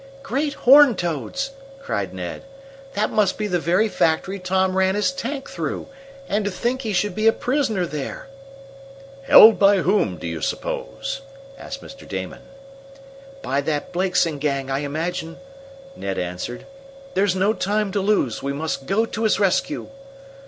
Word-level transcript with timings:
"Great 0.23 0.55
horned 0.55 0.97
toads!" 0.97 1.51
cried 1.79 2.11
Ned. 2.11 2.41
"That 2.95 3.11
must 3.11 3.37
be 3.37 3.45
the 3.45 3.59
very 3.59 3.87
factory 3.87 4.39
Tom 4.39 4.75
ran 4.75 4.95
his 4.95 5.11
tank 5.11 5.47
through. 5.47 5.89
And 6.27 6.43
to 6.43 6.49
think 6.49 6.81
he 6.81 6.91
should 6.91 7.13
be 7.13 7.27
a 7.27 7.31
prisoner 7.31 7.85
there!" 7.85 8.27
"Held 9.25 9.59
by 9.59 9.81
whom, 9.83 10.17
do 10.17 10.25
you 10.25 10.41
suppose?" 10.41 11.21
asked 11.55 11.83
Mr. 11.83 12.07
Damon. 12.07 12.41
"By 13.43 13.61
that 13.61 13.93
Blakeson 13.93 14.39
gang, 14.39 14.71
I 14.71 14.79
imagine," 14.79 15.37
Ned 15.95 16.17
answered. 16.17 16.65
"There's 17.13 17.35
no 17.35 17.53
time 17.53 17.91
to 17.91 18.01
lose. 18.01 18.41
We 18.41 18.53
must 18.53 18.87
go 18.87 19.05
to 19.05 19.21
his 19.21 19.39
rescue!" 19.39 19.89